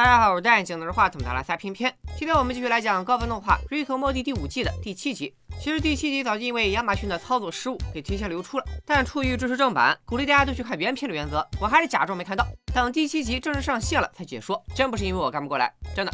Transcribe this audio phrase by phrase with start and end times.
[0.00, 1.94] 大家好，我是戴眼镜拿着话筒的拉撒偏偏。
[2.16, 5.34] 今天我们继续来讲高分动画《瑞克莫蒂》第五季的第七集。
[5.60, 14.64] 其实第七集早就因为亚马逊的操作失误给提前流出了，但出于支持正版，鼓励大家都去看原片的原则，我还是假装没看到，等第七集正式上线了才解说。
[14.74, 16.12] 真不是因为我干不过来，真的。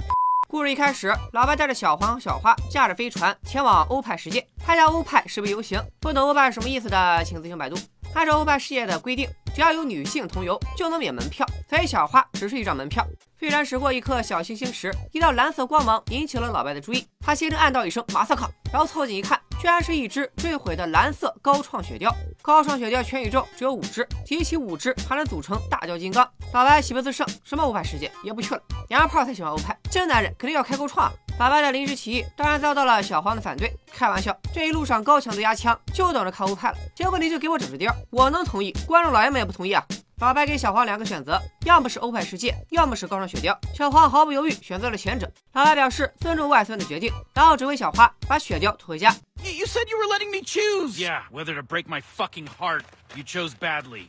[0.49, 5.81] 故事一开始，老白带着小黄和小花驾着飞船前往欧派世界，他家欧派示威游行。
[6.01, 7.77] 不懂欧派是什么意思的，请自行百度。
[8.15, 13.07] 按照欧派事业的规定，只要有女性同游就能免门票，所以小花只是一张门票。
[13.37, 19.41] 飞船驶过一颗小行星时，一道蓝色光芒引起了老白的注意，他心中暗道一声马赛克，然后凑近一看。
[19.59, 22.13] 居然是一只坠毁的蓝色高创雪貂。
[22.43, 26.29] 高创雪貂全宇宙只有五只，提起五只还能组成大雕金刚。
[26.53, 28.61] 老白喜不自胜，什么欧派世界也不去了。
[28.89, 31.11] 娘炮才喜欢欧派，真男人肯定要开高创。
[31.39, 33.71] 老白的临时起义当然遭到了小黄的反对。
[33.93, 36.79] 开玩笑，这一路上高强度压枪，就等着看欧派了。
[36.95, 39.85] 结果你就给我整只貂，我能同意，观众老爷们也不同意啊。
[40.21, 43.55] 老白给小黄两个选择，要么是欧派世界，要么是高尚雪貂。
[43.75, 45.31] 小黄毫不犹豫选择了前者。
[45.53, 49.15] 老白表示尊重外孙的决定，然后指挥小花把雪貂拖回家。
[49.43, 50.99] You said you were letting me choose.
[50.99, 52.85] Yeah, whether to break my fucking heart.
[53.15, 54.07] You chose badly.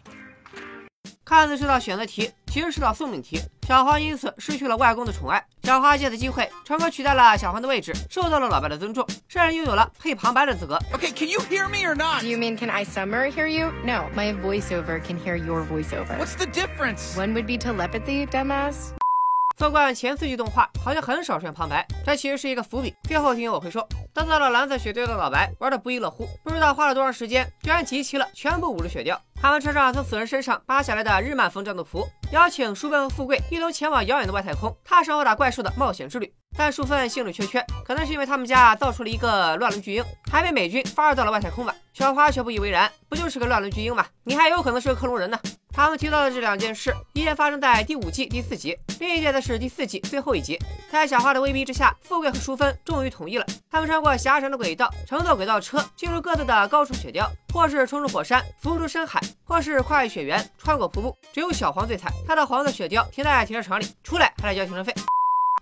[1.26, 3.40] 看似是道选择题，其实是道送命题。
[3.68, 5.46] 小黄因此失去了外公的宠爱。
[5.62, 10.76] 小花借此机会成功取代了小黄的位置，受到了老白的尊重，甚至拥有了配旁白的资格。
[10.92, 12.24] Okay, can you hear me or not?
[12.24, 13.72] You mean can I summer hear you?
[13.86, 16.18] No, my voiceover can hear your voiceover.
[16.18, 17.16] What's the difference?
[17.16, 18.88] One would be telepathy, dumbass.
[19.56, 22.96] 纵观前四季动画，好像很少出现旁白，这其实是一个伏笔。
[23.04, 29.16] 最后听我会说，得到了蓝色雪貂的老白玩的不亦乐乎，不知道花了多长时间，居然集齐了全部五只雪貂。
[29.40, 36.34] 他们穿上从死人身上扒下来的日漫风战斗服，邀请淑芬和富贵一同前往遥远的外太空，踏上殴打怪兽的冒险之旅。
[36.58, 41.74] 但淑芬兴致缺缺，可能是因为他们家造出了一个乱伦巨婴，还被美军发射到了外太空吧。
[41.94, 44.06] 小花却不以为然，不就是个乱伦巨婴吗？
[44.24, 45.40] 你还有可能是个克隆人呢。
[45.78, 50.58] 他们提到的这两件事，一件发生在第五季第四集，另一件则是第四季最后一集。
[50.92, 53.46] 在小花的威逼之下，富贵和淑芬终于同意了。
[53.70, 61.16] 他们穿过狭长的轨道，乘坐轨道车进入各自的高处雪雕，或是冲出火山，浮出深海，或是跨越雪原，穿过瀑布。
[61.32, 64.92] 只有小黄最惨，他的黄色雪雕停在停车场里，出来还得交停车费。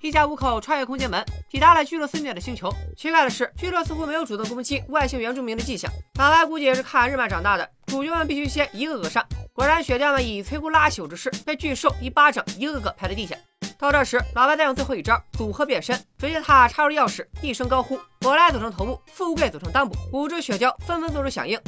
[0.06, 2.72] 一家五口穿越空间门，抵达了居洛斯面的星球。
[2.96, 5.92] 奇怪的是，居洛似乎没有主动攻击外星原住民的迹象。
[6.20, 9.26] 老白估计也是看日漫长大的，主角们必须先一个个上。
[9.52, 13.36] 果然，雪貂们以摧枯拉朽之势被巨兽一巴掌一个个拍在地下。
[13.80, 21.60] 到这时，老白再用最后一招组合变身，只见他插入钥匙，一声高呼：“我来组成头部，富贵组成裆部。”五只雪貂纷纷做出响应。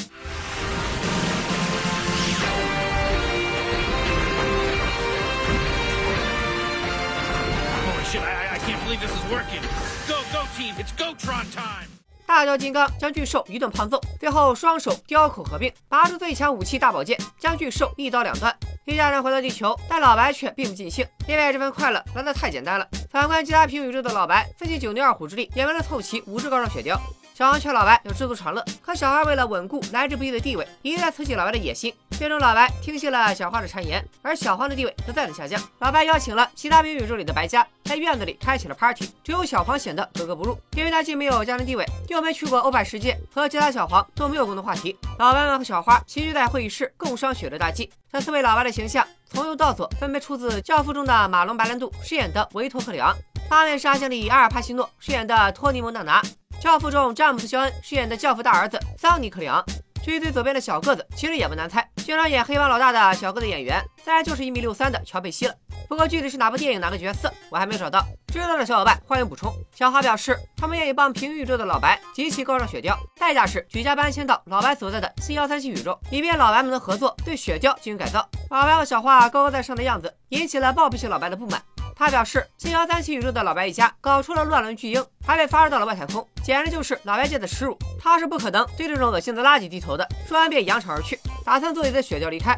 [8.23, 9.61] I can't believe this is working.
[10.07, 11.87] Go, go team, it's go-tron time.
[12.25, 18.53] 大雕金刚将巨兽一顿胖揍，最后双手雕口合并，拔出最强武器大宝剑，将巨兽一刀两断。
[18.85, 22.87] 一家人回到地球，但老白却并不尽兴，因为这份快乐来得太简单了。
[23.11, 26.99] 反观其他平行宇宙的老白，费尽九牛二虎之力，也为了凑齐五只高尚雪雕。
[27.37, 31.93] 小黄劝老白要知足常乐，可小花为了稳固来之不易的地位，一再刺激老白的野心。
[32.17, 35.61] 最终，老白听信了小花的谗言，而小黄的地位则再次下降。
[35.77, 39.07] 老白邀请了其他平行宇宙里的白家，在院子里开启了 party。
[39.23, 44.97] 只有小黄显得格格不入，因为他既没有家庭地位，又没去过欧派世界，和其他小黄都没有共同话题。
[45.19, 47.87] 老白们和小花齐聚在会议室，共商雪的大计。
[48.11, 53.13] 这四位老白的形象，从右到左分别出自《教父》中的马龙·白兰度饰演的维托·克里昂，
[53.47, 56.19] 《八面杀星》里阿尔帕西诺饰演的托尼·蒙纳拿。
[56.59, 59.63] 教父中，詹姆斯·肖恩饰演的教父大儿子桑尼克里昂。
[60.03, 65.53] 至于最左边的小个子，其实也不难猜，经常演黑帮老大的小个子演员，自然就是一米六三的乔贝西了。
[65.87, 68.05] 不过具体是哪部电影哪个角色，我还没有找到。
[68.27, 69.53] 知道的小伙伴欢迎补充。
[69.75, 78.27] 小花表示，他们愿意帮平行宇宙的老白集齐高尚雪貂，代价是举家搬迁到老白所在的 C 幺三七宇宙，以便老白们的合作对雪貂进行改造。
[78.49, 81.61] 老白和小花高高在上的样子，引起了暴脾气老白的不满。
[81.97, 87.75] 他表示，七幺三七宇宙的老白一家搞出了乱伦巨婴，还被发射到了外太空，简直就是老白界的耻辱。
[87.99, 90.07] 他是不可能对这种恶心的垃圾低头的。
[90.27, 92.55] 说完便扬长而去，打算坐自己的雪貂离开。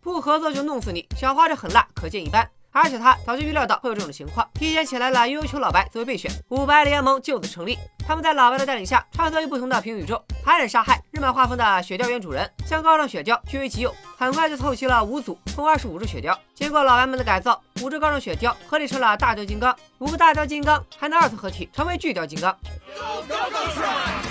[0.00, 1.06] 不合作就弄死你！
[1.18, 2.50] 小花这狠辣可见一斑。
[2.80, 7.76] 而且他早就预料到会有这种情况，提前请来了悠悠球老白作为备选，五白联盟就此成立。
[8.06, 13.94] 他们在老白的带领下，穿梭于不同的平行宇宙，残忍杀害日漫画风的雪雕原主人，将高尚雪雕据为己有。
[14.16, 16.38] 很快就凑齐了五组，共二十五只雪雕。
[16.54, 22.56] 经过老白们的改造，五只高尚雪雕合体成了大雕金刚，五个大雕金刚还能二次合体成为巨雕金刚。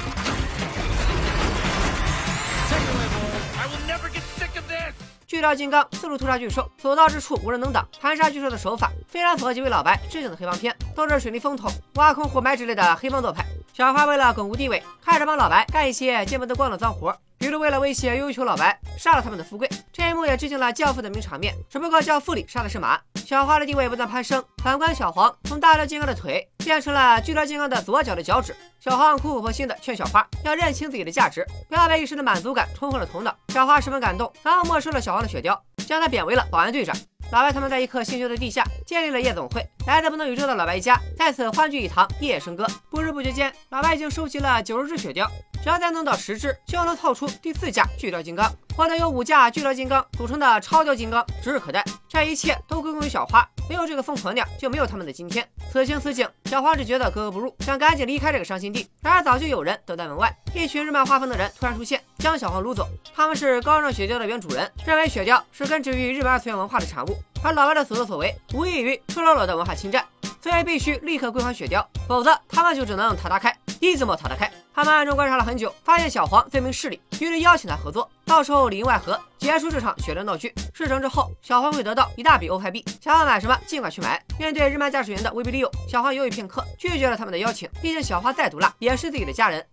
[5.27, 7.85] 巨盗金刚四处屠杀巨兽，所到之处无人能挡。
[7.99, 13.45] 盘杀巨兽的手法非常符合几位老白致敬的黑帮片，都是水泥风头、挖空活埋之类的黑帮做派。
[13.73, 17.13] 小花为了巩固地位，开始帮老白干一些见不得光的脏活。
[17.37, 19.69] 比如为了威胁悠悠球老白，杀了他们的富贵。
[19.93, 22.99] 这一幕也致敬了教父的名场面，只不过教父里杀的是马。
[23.25, 28.55] 小花的地位不断攀升，反观小黄，从大招金刚的腿变成了巨招金刚的左脚的脚趾。
[28.79, 33.35] 小黄苦口婆心的劝小花要认清自己的价值，不要被一时的满足感冲昏了头脑。
[33.49, 36.95] 小花十分感动，然后没收了小黄的雪貂，将他贬为了保安队长。
[37.29, 42.65] 老白他们在一颗星球的地下建立了夜总会，来自不同宇宙的老白一家在此欢聚一堂，夜夜笙歌。
[42.89, 45.27] 不知不觉间，老白已经收集了九十只雪貂。
[45.67, 51.83] 只要再弄到十只，就能凑出第四架巨雕金刚，获得由五架巨雕金刚组成的超雕金刚指日可待。
[52.07, 55.45] 这一切都归功于小花，没有这个疯婆娘，就没有他们的今天。
[55.69, 58.89] 此情此景，小花只觉得格格不入，想赶紧离开这个伤心地。
[59.01, 62.87] 然而早就有人等在门外，一群日漫画风的人突然出现，将小黄掳走。
[63.13, 70.05] 他们是高尚雪雕的原主人，认为雪雕是根植于日本二次元文化的产物，而老外的所作所为无异于赤裸裸的文化侵占，
[70.41, 74.49] 所以必须立刻归还雪雕，否则他们就只能塔他开，一字么塔他开。
[74.77, 80.53] 他们暗中观察了很久，发现小黄罪名势利，于是邀请他合作，到时候里应外合，结束这场血战闹剧。
[80.71, 84.23] 事成之后，小黄会得到一大笔欧派币，想要买什么尽管去买。
[84.37, 87.67] 面对日漫驾驶员的威逼利诱，小黄犹豫片刻，拒绝了他们的邀请。
[87.81, 89.65] 毕竟小花再毒辣，也是自己的家人。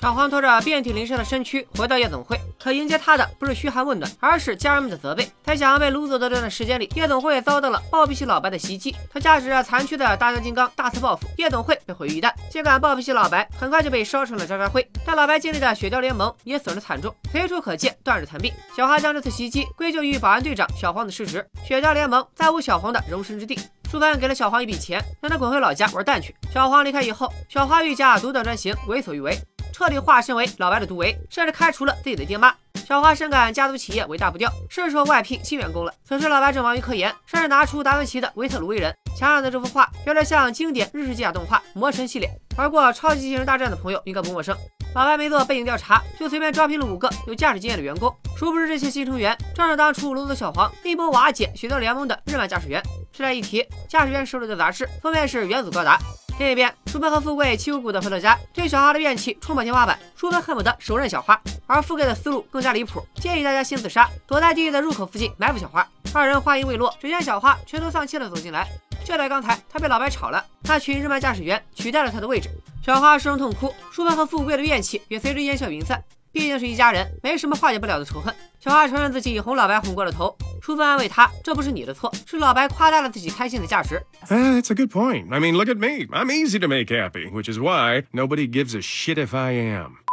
[0.00, 5.30] 小黄拖着遍体鳞伤的身躯回到夜总会，可迎接他的不是嘘寒问暖，而是家人们的责备。
[5.44, 8.96] 在想要被掳走的这段时间里，夜总会遭到了暴脾气老白的袭击。
[9.12, 12.32] 他驾驶着残缺的大金刚大肆报复，夜总会被毁于一旦。
[12.48, 18.50] 尽管暴脾气老白很快就被烧成了渣渣灰，但老白建立的雪雕联盟也损失惨重，随处可见断日残壁。
[18.74, 23.60] 小花将这次袭击归咎于保安队长小黄的失职，雪雕联盟再无小黄的容身之地。
[23.90, 26.34] 淑芬给了小黄一笔钱，让他滚回老家玩蛋去。
[26.50, 29.38] 小黄离开以后，小花愈加独断专行，为所欲为。
[29.74, 32.54] 彻底化身为老白的毒唯，甚至开除了自己的爹妈。
[32.86, 35.92] 小花深感家族企业为大不掉，是时候外聘新员工了。
[36.06, 38.94] 此时老白正忙于科研，甚至拿出达芬奇的维特鲁威人。
[39.18, 42.30] 墙上的这幅画原来像经典日式机甲动画《魔神》系列。
[42.56, 44.56] 玩过超级机器人大战的朋友应该不陌生。
[44.94, 48.14] 老白没做背景调查，就随便招聘了五个有驾驶经验的员工。
[48.38, 52.80] 殊不知这些新成员正是当初掳走小黄、一波瓦解雪貂联盟的日漫驾驶员。
[53.12, 55.98] 顺带一提，驾驶员手里的杂志封面是原子高达。
[56.36, 59.96] 另一边，淑芬和富贵气鼓鼓的回到家，对小花的怨气冲破天花板。
[60.16, 65.86] 淑芬恨不得手刃小花，而富贵的思路更加离谱，建议大家先自杀，躲在地狱的入口附近埋伏小花。
[66.12, 68.66] 二人话音未落，只见小花垂头丧气的走进来。
[69.04, 72.50] 就在刚才，他被老白炒了，那群日漫驾驶员取代了他的位置。
[72.84, 76.02] 小花失声痛哭，淑芬和富贵的怨气也随之烟消云散。
[76.34, 78.34] 毕竟是一家人，没什么化解不了的仇恨。
[78.58, 85.32] 小花承认自己哄老白哄过了头，淑芬安慰他：“这不是你的错，是老白夸大了自己开心的价值。” That's a good point.
[85.32, 86.06] I mean, look at me.
[86.12, 90.03] I'm easy to make happy, which is why nobody gives a shit if I am.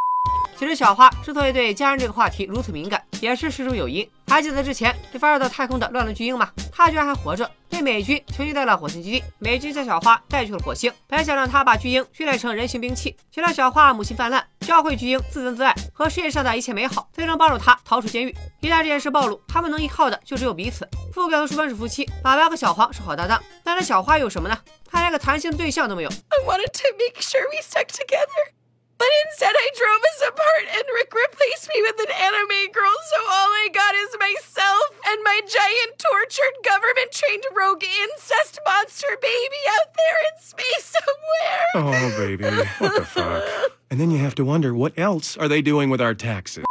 [0.61, 4.07] 其实小花之所以对家人这个话题如此敏感，也是事出有因。
[4.27, 6.51] 还记得之前被发射到太空的乱伦巨婴吗？
[6.71, 9.23] 他居然还活着，被美军囚禁在了火星基地。
[9.39, 18.29] 美军将小花带去了火星，本想让他把巨婴训练成人形兵器，却让小花母性泛滥，教会巨婴自尊自爱和世界上的一切美好，最终帮助他逃出监狱。
[18.59, 20.87] 一旦这件事暴露，他们能依靠的就只有彼此。
[21.11, 24.55] 富贵和淑芬是夫妻，马白和小黄是好搭档，但是小花有什么呢？
[24.87, 26.09] 他连个谈心的对象都没有。
[26.09, 28.60] I wanted to make sure we stuck together.
[29.01, 33.17] But instead, I drove us apart, and Rick replaced me with an anime girl, so
[33.25, 39.61] all I got is myself and my giant, tortured, government trained rogue incest monster baby
[39.73, 41.65] out there in space somewhere.
[41.73, 42.45] Oh, baby.
[42.77, 43.43] What the fuck?
[43.89, 46.63] And then you have to wonder what else are they doing with our taxes?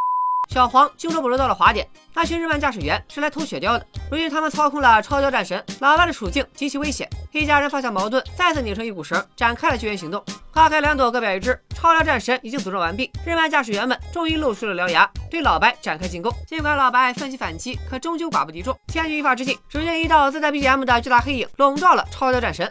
[0.50, 3.86] 小黄精忠不如到了滑点，那群日漫驾驶员是来偷雪貂的。
[4.10, 7.08] 如今他们操控了超貂战神，老白的处境极其危险。
[7.30, 10.20] 一家人放下矛盾，再次拧成一股绳，展开了救援行动。
[10.50, 11.56] 花开两朵，各表一枝。
[11.72, 16.32] 超雕战神已经组装完毕，日漫驾驶员们终于露出了獠牙，对老白展开进攻。
[16.48, 18.76] 尽管老白奋起反击，可终究寡不敌众。
[18.88, 22.70] 千钧一发之际，只见一道自带 BGM 的巨大黑影笼罩了超雕战神。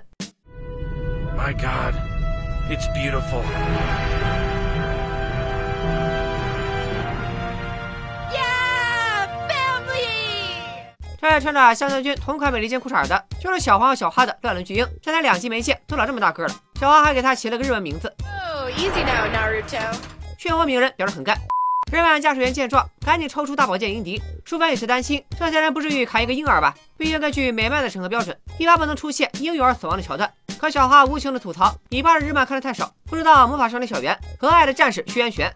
[1.38, 1.95] My God,
[2.69, 4.18] it's beautiful.
[11.21, 14.88] 这穿着香将军同款美利坚裤衩的，就是小黄和小花的乱伦巨婴。
[15.01, 16.55] 这才两集没见，都长这么大个了。
[16.79, 18.13] 小花还给他起了个日文名字。
[18.21, 19.93] Oh, easy now, Naruto.
[20.39, 21.38] 漩涡鸣人表示很干。
[21.91, 24.21] 日漫驾驶员见状，赶紧抽出大宝剑迎敌。
[24.45, 26.73] 淑芬也是担心，这些人不至于砍一个婴儿吧？
[26.97, 30.31] 毕竟根据美漫的审核标准，一般不能出现婴幼儿死亡的桥段。
[30.57, 35.51] 可小花无情的吐槽：“你爸的日漫看的太少，不知道魔法少女小圆和爱的战士虚渊玄。”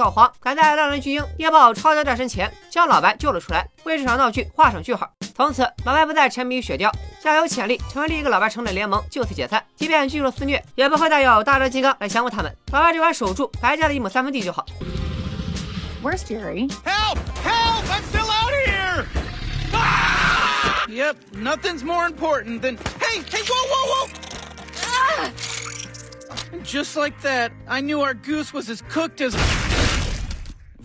[0.00, 5.06] 小黄赶在乱伦巨婴猎豹超级战神前将老白救了出来，为这场闹剧画上句号。
[5.36, 6.90] 从此，老白不再沉迷于血钓，
[7.22, 9.62] 将有潜力成为另一个老白城的联盟就此解散。
[9.76, 12.50] 即便巨兽肆虐，也不会再有大热金刚来降服他们。
[12.72, 14.64] 老白只管守住白家的一亩三分地就好。
[16.02, 16.70] Where's Jerry?
[16.82, 17.18] Help!
[17.44, 17.84] Help!
[17.90, 19.04] I'm still out here!
[19.74, 20.86] Ah!
[20.88, 22.78] Yep, nothing's more important than.
[22.98, 23.20] Hey!
[23.30, 23.42] Hey!
[23.42, 23.66] Whoa!
[23.68, 23.84] Whoa!
[23.92, 24.08] Whoa!
[24.82, 25.30] Ah!
[26.52, 29.36] And just like that, I knew our goose was as cooked as.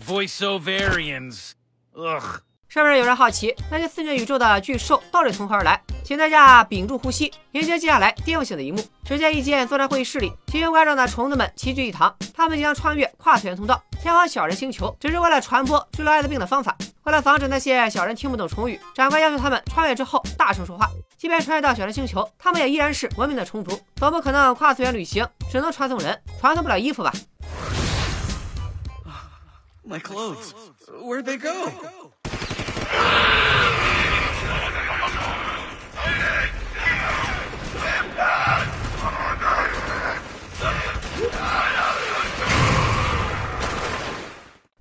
[0.06, 1.50] Voiceoverians.
[1.94, 2.40] Ugh.
[2.68, 5.80] 是不是有人好奇那些肆虐宇宙的巨兽到底从何而来？
[6.04, 8.80] 请大家屏住呼吸，迎接接下来颠覆性的一幕。
[9.04, 16.76] 只见一间作战会议室里，奇形怪状的虫子们齐聚一堂，他们即将穿越跨次元通道，前往小人星球，只是为了传播治疗艾滋病的方法。
[17.04, 20.88] 为了防止那些小人听不懂虫语，长官要求他们穿越之后大声说话。
[21.16, 27.12] 即便穿越到小人星球，他们也依然是文明的虫族，总不可能跨次元旅行只能传送人，传送不了衣服吧？
[29.88, 30.52] My clothes.
[31.00, 31.70] Where'd they go?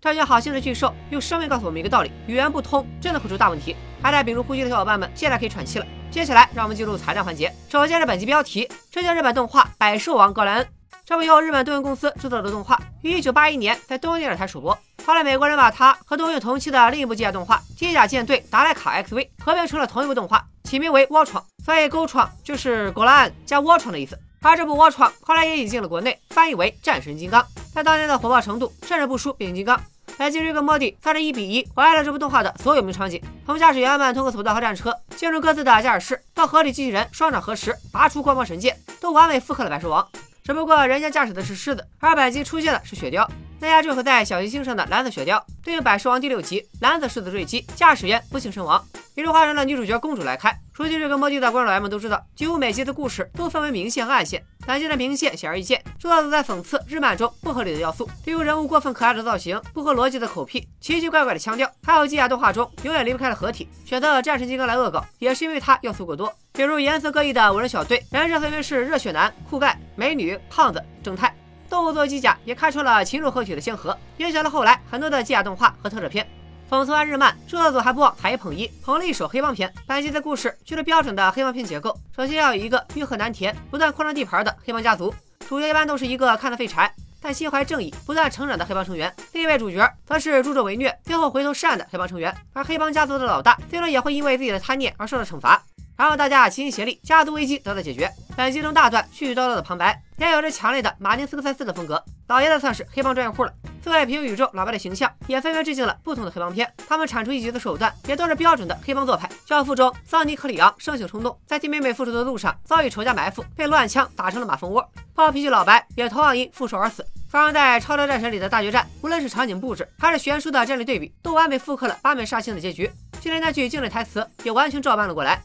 [0.02, 3.76] 这些 好心的巨兽用生命告诉我们一个道理：语言不通真的会出大问题。
[4.02, 5.86] 还在屏住呼吸的小伙伴们，现在可以喘气了。
[6.10, 7.54] 接下来，让我们进入彩蛋环节。
[7.70, 10.64] 首先是本集标题，这就是日本动画《百兽王格莱恩》。
[11.06, 14.76] 这部由日本东映公司制作的动画，于1981年在东映电视台首播。
[15.06, 24.20] 后来，美国人把它和东映同期的另一部机甲动画《机甲舰队达莱卡 XV》合并成了同一部动画，起名为《窝闯》，所以“沟闯”就是狗拉恩加窝闯的意思。
[24.42, 27.40] 而这部《窝闯》后来也引进了国内，翻译为《战神金刚》，
[27.72, 29.78] 在当年的火爆程度甚至不输《变形金刚》。
[30.18, 33.22] 来自于个莫蒂，算是一比一还原了这部动画的所有名场景。
[33.46, 40.08] 从驾驶员们通过索道和战车进入各自的驾驶室，到合体机器人双掌合十拔出光芒神剑，都完美复刻了百兽王。
[40.44, 43.28] 只不过人家驾驶的是狮子，而本集出现的是雪貂。
[43.66, 48.80] 大家坠毁在小行星上的蓝色雪雕，对应百兽王第六集蓝色狮子坠机，驾驶员不幸身亡。
[49.16, 50.56] 于是换成了女主角公主来开。
[50.72, 54.46] 熟悉这个魔帝的观众老爷们都知道，几乎每集的故事都分为明线和暗线。
[54.68, 63.68] 本集的明线显而易见，主要是在讽刺日漫中不合理的要素，例如人物过分可爱的造型、不合逻辑的口癖、奇奇怪怪的腔调，还有机甲动画中永远离不开的合体。
[63.84, 71.36] 选择战神金刚来恶搞，也是因为它要素过多，比如颜色各异的五人小队，人设分别是热血男、酷盖、美女、胖子、正太。
[71.70, 76.28] 动物做机甲也开创了禽兽合体的先河，影响了后来很多的机甲动画和特摄片。
[76.70, 79.72] 讽刺完日漫，制作组还不忘踩一捧一，捧了一手黑帮片。
[79.86, 85.14] 本集的故事就是标准的黑帮片结构，首先要有一个欲壑难填、不断扩张地盘的黑帮家族，
[85.48, 86.92] 主角一般都是一个看似废柴，
[87.22, 89.14] 但心怀正义、不断成长的黑帮成员。
[89.34, 92.36] 另一位主角则是助纣为虐，最后回头是岸的黑帮成员。
[92.54, 95.62] 而黑帮家族的老大最终也会因为自己的贪念而受到惩罚。
[95.96, 98.12] 然后大家齐心协力，家族危机得到解决。
[98.36, 102.04] 本集中大段絮絮叨叨的旁白，也有着强烈的马丁斯科塞斯的风格。
[102.28, 103.54] 老爷子算是黑帮专业户了。
[103.84, 109.30] 四位平行宇宙老白的形象也分别致敬了不同的黑帮片，他们产出一集的手段也都是标准的黑帮做派。
[109.46, 114.84] 教父中，桑尼克里昂生性冲动，在替妹妹复仇的路上遭遇仇家埋伏，被乱枪打成了马蜂窝。
[115.14, 117.06] 暴脾气老白也同样因复仇而死。
[117.30, 122.90] 发生在超超战神里的大决战，无论是场景布置还是悬殊的战力对比，都完美复刻了八面杀星的结局。
[123.20, 125.44] 就连那句经典台词也完全照搬了过来。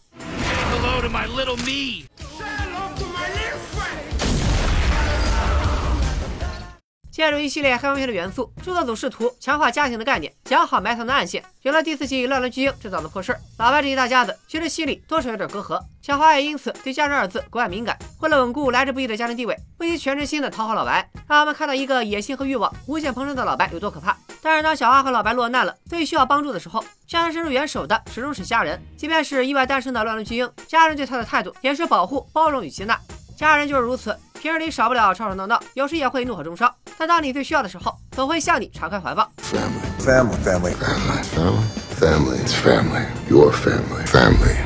[7.10, 11.44] 借助一系列黑帮片的元素，制作组试图强化家庭的概念，讲好埋藏的暗线。
[11.62, 15.80] 有了第四季乱伦巨婴制造的破事儿，老白这一大家子其实心里多少有点隔阂。
[16.00, 17.96] 小花也因此对“家人”二字格外敏感。
[18.20, 24.16] 为了稳固来之不易的家庭地位，不惜全身心的讨好老白，让我们看到一个野心和欲望无限膨胀的老白有多可怕。
[24.40, 28.80] 但是当小花和老白落难了，最需要帮助的时候，向他伸出援手的始终是家人。
[28.96, 32.98] 即便是意外诞生的乱伦巨婴，家人对他的态度也是保护、包容与接纳。
[33.36, 36.75] 家人就是如此，平日里少不了吵吵闹闹，有时也会怒火中烧。
[36.97, 39.30] 但当你最需要的时候，总会向你敞开怀抱。
[39.42, 40.73] Family, family.
[40.73, 41.61] Family, family,
[42.00, 42.38] family.
[42.42, 43.04] It's family.
[43.28, 44.56] Your family, family.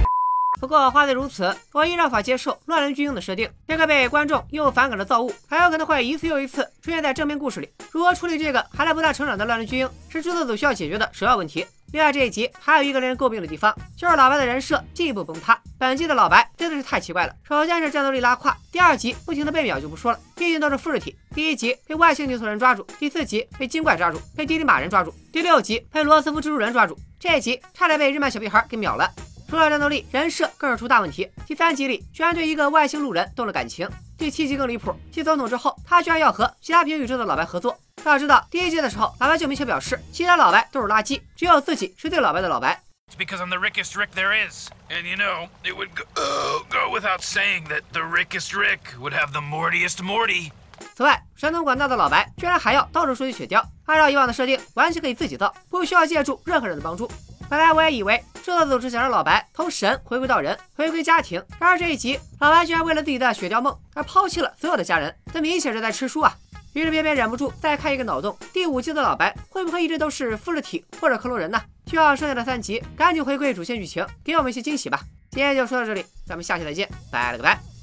[0.61, 3.51] 不过话虽如此，我依然无法接受乱伦巨婴的设定。
[3.67, 7.69] 这个被观众又反感的造物，很有可能会一次又一次出现在正面故事里。
[7.91, 11.67] 如何处理这个还在不断成长的乱伦巨婴，是制作组需要解决的首要问题。
[11.93, 15.59] 另外这一集还有一个令人诟病的地方，就是老白的人设进一步崩塌。
[15.79, 17.35] 本季的老白真的是太奇怪了。
[17.47, 21.17] 首先是战斗力拉胯，第二集不停的被秒就不说了，毕竟都是复制体。
[21.35, 29.09] 第一集被外星牛头人抓住，第四集被精怪抓住，被迪里马人抓住，第六集被罗斯福蜘蛛人抓住，这一集差点被日漫小屁孩给秒了。
[29.47, 31.31] 除了战斗力，人设更是出大问题。
[31.47, 33.89] 第三集里居然对一个外星路人动了感情。
[34.17, 37.79] 第七集更离谱，继总统之后，他居然要和其他平行宇宙的老白合作。
[38.09, 42.81] 要知道，第一季的时候，老白就明确表示，其他老白都是垃圾，只有自己是最老白的老白。
[43.11, 44.69] It's because I'm the rickest Rick there is.
[44.89, 49.13] And you know, it would go, uh, go without saying that the rickest Rick would
[49.13, 50.51] have the mortiest Morty.
[50.97, 57.11] 此外，神通广大的老白居然还要到处收集血貂，按照以往的设定，完全可以自己造，不需要借助任何人的帮助。
[57.49, 61.45] 本来我也以为制作组是想让老白从神回归到人，回归家庭。
[61.61, 66.35] 然而这一集，老白居然为了自己的雪貂梦而抛弃了所有的家人，这明显是在吃书啊！
[66.75, 71.61] 于是便便忍不住再开一个脑洞：第五季的老白会不会一直都是复制体或者克隆人呢？
[71.87, 75.01] 需要剩下的三集赶紧回归主线剧情，给我们一些惊喜吧！
[75.31, 77.74] 今天就说到这里，咱们下期再见，拜了个拜。